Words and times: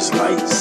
is 0.00 0.14
light 0.14 0.59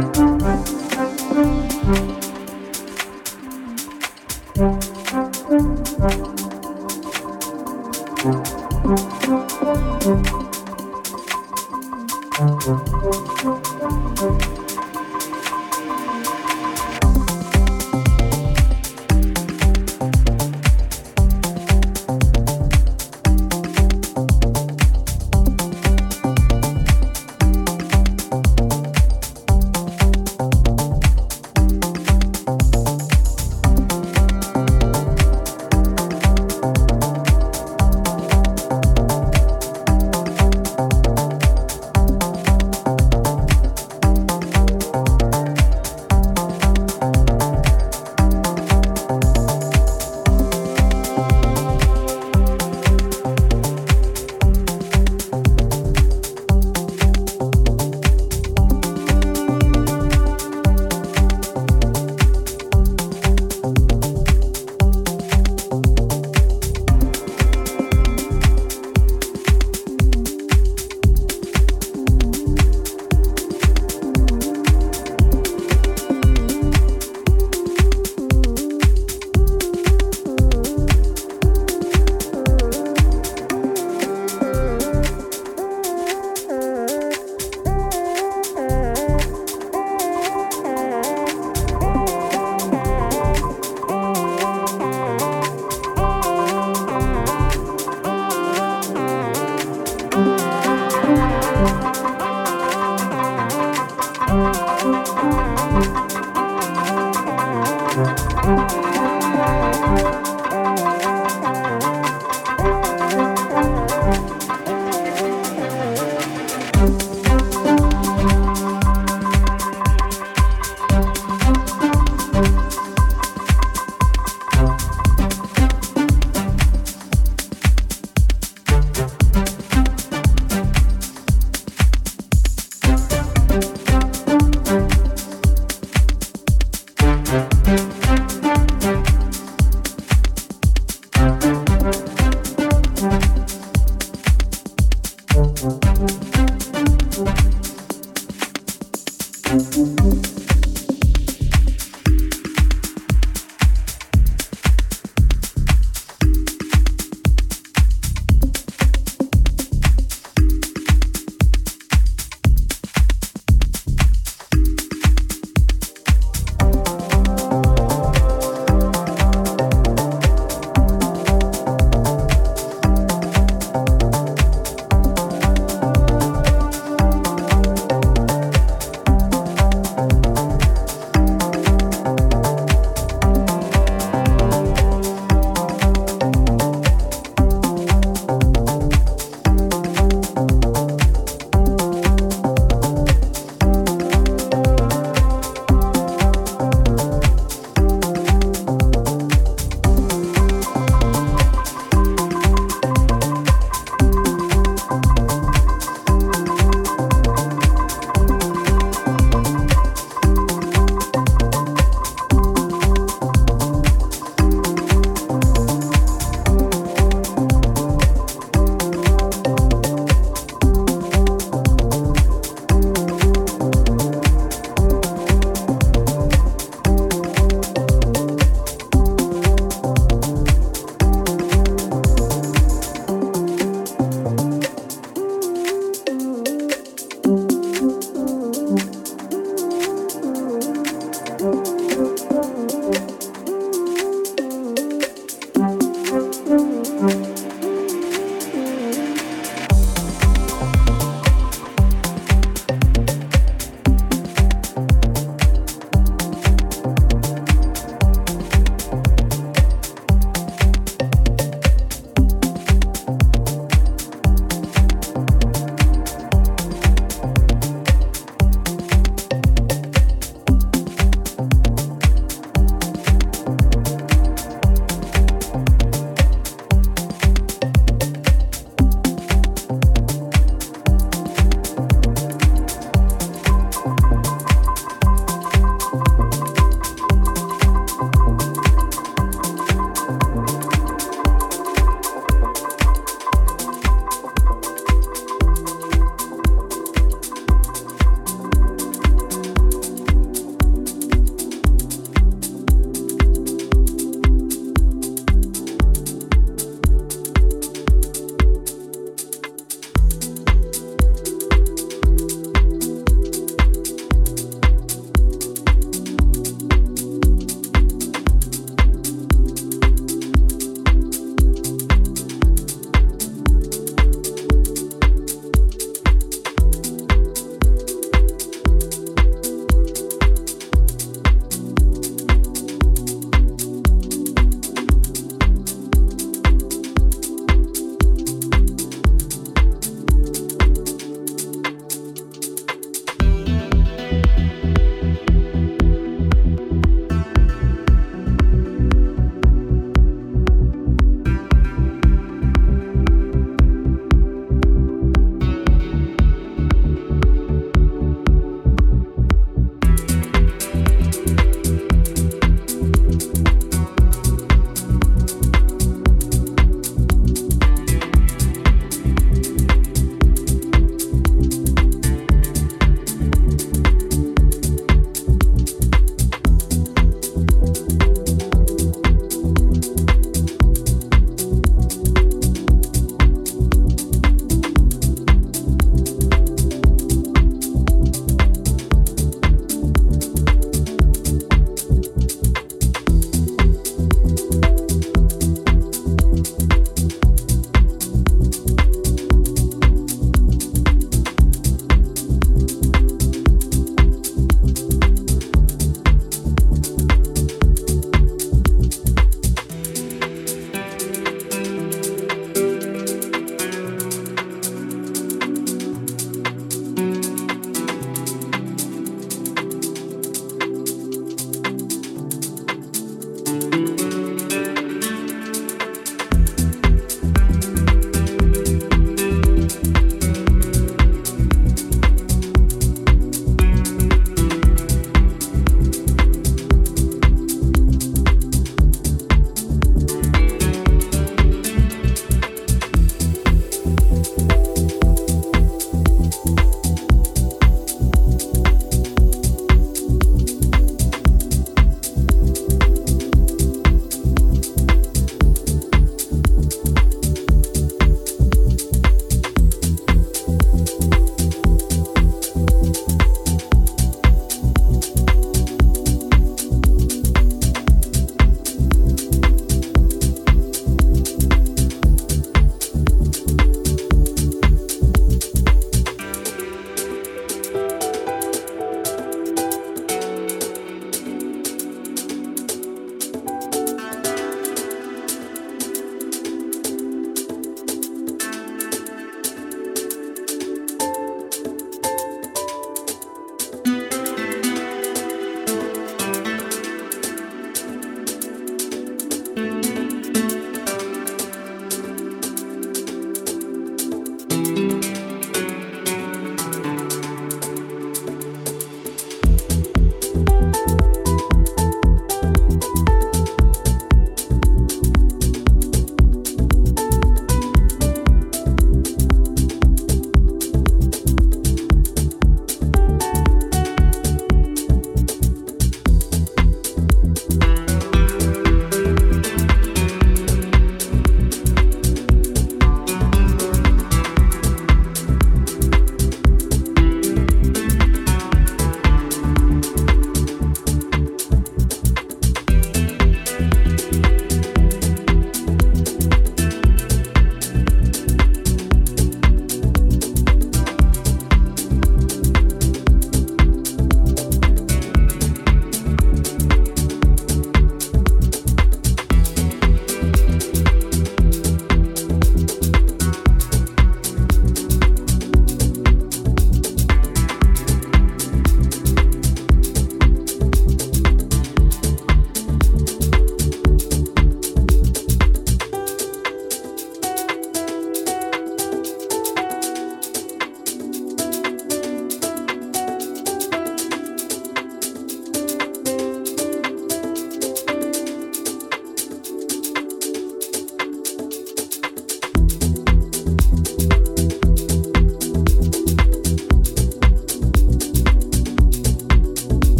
Música 0.00 0.67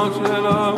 angela 0.00 0.69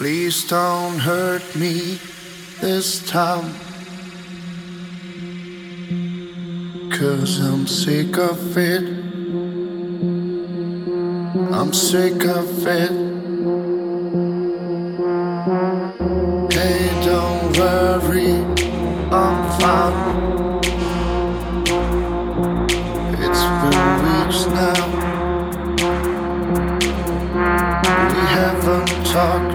Please 0.00 0.48
don't 0.48 0.98
hurt 0.98 1.44
me 1.54 1.98
this 2.62 3.06
time. 3.06 3.52
Cause 6.90 7.38
I'm 7.38 7.66
sick 7.66 8.16
of 8.16 8.56
it. 8.56 8.82
I'm 11.52 11.74
sick 11.74 12.24
of 12.24 12.66
it. 12.66 12.90
Hey, 16.50 17.04
don't 17.04 17.58
worry, 17.58 18.32
I'm 19.12 19.60
fine. 19.60 19.98
It's 23.20 23.44
been 23.60 23.90
weeks 24.06 24.46
now. 24.46 24.80
We 28.08 28.22
haven't 28.38 29.06
talked. 29.06 29.49